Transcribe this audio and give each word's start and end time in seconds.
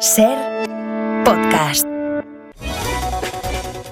Ser 0.00 0.36
podcast. 1.24 1.86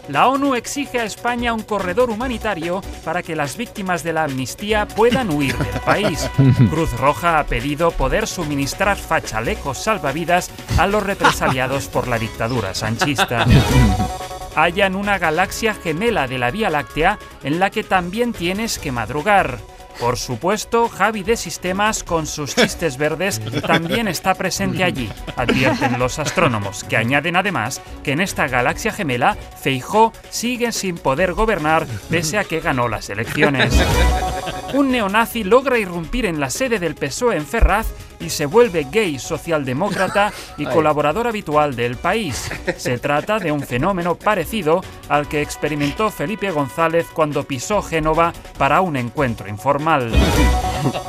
La 0.09 0.29
ONU 0.29 0.55
exige 0.55 1.01
a 1.01 1.05
España 1.05 1.55
un 1.55 1.63
corredor 1.63 2.11
humanitario 2.11 2.83
para 3.05 3.23
que 3.23 3.35
las 3.35 3.57
víctimas 3.57 4.05
de 4.05 4.13
la 4.13 4.25
amnistía 4.25 4.87
puedan 4.87 5.31
huir 5.31 5.57
del 5.57 5.81
país. 5.81 6.31
Cruz 6.71 6.93
Roja 6.99 7.39
ha 7.39 7.47
pedido 7.47 7.91
poder 7.91 8.27
suministrar 8.27 8.99
fachalecos 8.99 9.79
salvavidas 9.79 10.51
a 10.79 10.87
los 10.87 11.03
represaliados 11.03 11.89
por 11.89 12.07
la 12.07 12.19
dictadura 12.19 12.75
sanchista. 12.75 13.47
Hallan 14.55 14.97
una 14.97 15.19
galaxia 15.19 15.75
gemela 15.75 16.29
de 16.29 16.39
la 16.39 16.51
Vía 16.51 16.69
Láctea 16.69 17.19
en 17.43 17.59
la 17.59 17.71
que 17.71 17.83
también 17.83 18.33
tienes 18.35 18.79
que 18.79 18.93
madrugar. 18.93 19.59
Por 19.99 20.17
supuesto, 20.17 20.89
Javi 20.89 21.23
de 21.23 21.37
Sistemas, 21.37 22.03
con 22.03 22.27
sus 22.27 22.55
chistes 22.55 22.97
verdes, 22.97 23.41
también 23.67 24.09
está 24.09 24.35
presente 24.35 24.85
allí, 24.85 25.09
advierten 25.37 25.99
los 25.99 26.19
astrónomos, 26.19 26.85
que 26.85 26.97
añaden 26.97 27.37
además 27.37 27.81
que 28.03 28.13
en 28.13 28.21
esta 28.21 28.49
galaxia 28.49 28.93
gemela, 28.93 29.37
Feijó 29.63 30.13
sigue 30.31 30.73
sin 30.73 30.97
poder 30.97 31.33
gobernar 31.33 31.87
pese 32.11 32.39
a 32.39 32.45
que 32.45 32.61
ganó 32.61 32.89
las 32.89 33.09
elecciones. 33.09 33.75
Un 34.75 34.91
neonazi 34.91 35.45
logra 35.45 35.79
irrumpir 35.79 36.27
en 36.27 36.41
la 36.41 36.51
sede 36.51 36.79
del 36.79 36.97
PSOE 36.97 37.37
en 37.37 37.47
Ferraz 37.47 37.87
y 38.25 38.31
se 38.31 38.47
vuelve 38.47 38.87
gay 38.91 39.19
socialdemócrata 39.19 40.33
y 40.57 40.65
colaborador 40.65 41.27
habitual 41.27 41.77
del 41.77 41.97
país. 41.97 42.51
Se 42.77 42.99
trata 43.05 43.39
de 43.39 43.53
un 43.53 43.61
fenómeno 43.61 44.15
parecido 44.15 44.83
al 45.09 45.29
que 45.29 45.43
experimentó 45.43 46.11
Felipe 46.11 46.51
González 46.51 47.07
cuando 47.13 47.45
pisó 47.45 47.83
Génova 47.83 48.33
para 48.59 48.81
un 48.81 48.97
encuentro 48.97 49.49
informal. 49.49 50.13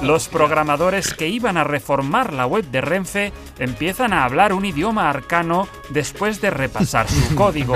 Los 0.02 0.28
programadores 0.30 1.14
que 1.14 1.28
iban 1.28 1.58
a 1.58 1.64
reformar 1.64 2.34
la 2.34 2.46
web 2.46 2.66
de 2.66 2.82
Renfe 2.82 3.34
empiezan 3.60 4.14
a 4.14 4.24
hablar 4.24 4.54
un 4.54 4.66
idioma 4.66 5.10
arcano 5.10 5.68
después 5.90 6.42
de 6.42 6.50
repasar 6.50 7.10
su 7.10 7.36
código. 7.36 7.76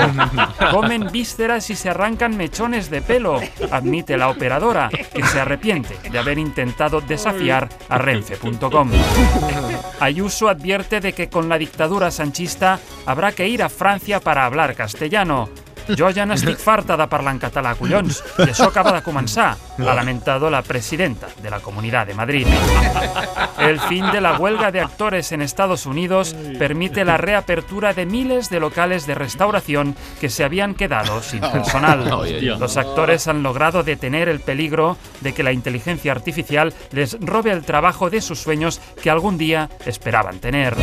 Comen 0.71 1.09
vísceras 1.11 1.69
y 1.69 1.75
se 1.75 1.89
arrancan 1.89 2.37
mechones 2.37 2.89
de 2.89 3.01
pelo, 3.01 3.39
admite 3.71 4.17
la 4.17 4.29
operadora, 4.29 4.89
que 4.89 5.23
se 5.25 5.39
arrepiente 5.39 5.97
de 6.09 6.19
haber 6.19 6.37
intentado 6.37 7.01
desafiar 7.01 7.69
a 7.89 7.97
Renfe.com. 7.97 8.91
Ayuso 9.99 10.49
advierte 10.49 10.99
de 10.99 11.13
que 11.13 11.29
con 11.29 11.49
la 11.49 11.57
dictadura 11.57 12.11
sanchista 12.11 12.79
habrá 13.05 13.31
que 13.31 13.47
ir 13.47 13.63
a 13.63 13.69
Francia 13.69 14.19
para 14.19 14.45
hablar 14.45 14.75
castellano. 14.75 15.49
Jo 15.97 16.11
ja 16.13 16.25
n'estic 16.25 16.59
farta 16.61 16.97
de 16.97 17.07
parlar 17.09 17.33
en 17.35 17.41
català, 17.41 17.73
collons, 17.79 18.21
i 18.39 18.49
això 18.49 18.69
acaba 18.69 18.93
de 18.93 19.01
començar, 19.05 19.55
ha 19.79 19.95
lamentado 19.95 20.49
la 20.49 20.61
presidenta 20.61 21.27
de 21.41 21.49
la 21.49 21.59
Comunidad 21.59 22.07
de 22.07 22.13
Madrid. 22.13 22.47
El 23.57 23.79
fin 23.81 24.11
de 24.11 24.21
la 24.21 24.37
huelga 24.37 24.71
de 24.71 24.81
actores 24.81 25.31
en 25.31 25.41
Estados 25.41 25.85
Unidos 25.85 26.35
permite 26.57 27.05
la 27.05 27.17
reapertura 27.17 27.93
de 27.93 28.05
miles 28.05 28.49
de 28.49 28.59
locales 28.59 29.05
de 29.07 29.15
restauración 29.15 29.95
que 30.19 30.29
se 30.29 30.43
habían 30.43 30.75
quedado 30.75 31.21
sin 31.21 31.41
personal. 31.41 32.09
Los 32.59 32.77
actores 32.77 33.27
han 33.27 33.43
logrado 33.43 33.83
detener 33.83 34.29
el 34.29 34.39
peligro 34.39 34.97
de 35.21 35.33
que 35.33 35.43
la 35.43 35.51
inteligencia 35.51 36.11
artificial 36.11 36.73
les 36.91 37.17
robe 37.19 37.51
el 37.51 37.63
trabajo 37.63 38.09
de 38.09 38.21
sus 38.21 38.39
sueños 38.39 38.81
que 39.01 39.09
algún 39.09 39.37
día 39.37 39.69
esperaban 39.85 40.39
tener. 40.39 40.75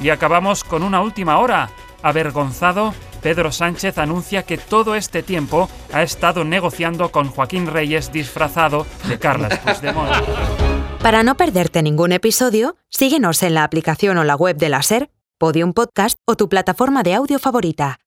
Y 0.00 0.10
acabamos 0.10 0.64
con 0.64 0.82
una 0.82 1.00
última 1.00 1.38
hora. 1.38 1.70
Avergonzado, 2.02 2.92
Pedro 3.24 3.50
Sánchez 3.52 3.96
anuncia 3.96 4.42
que 4.42 4.58
todo 4.58 4.94
este 4.94 5.22
tiempo 5.22 5.70
ha 5.94 6.02
estado 6.02 6.44
negociando 6.44 7.10
con 7.10 7.30
Joaquín 7.30 7.66
Reyes 7.66 8.12
disfrazado 8.12 8.86
de 9.08 9.18
Carles 9.18 9.58
Puigdemont. 9.60 10.12
Para 11.00 11.22
no 11.22 11.34
perderte 11.34 11.82
ningún 11.82 12.12
episodio, 12.12 12.76
síguenos 12.90 13.42
en 13.42 13.54
la 13.54 13.64
aplicación 13.64 14.18
o 14.18 14.24
la 14.24 14.36
web 14.36 14.58
de 14.58 14.68
la 14.68 14.82
Ser, 14.82 15.10
Podium 15.38 15.72
Podcast 15.72 16.18
o 16.26 16.36
tu 16.36 16.50
plataforma 16.50 17.02
de 17.02 17.14
audio 17.14 17.38
favorita. 17.38 17.98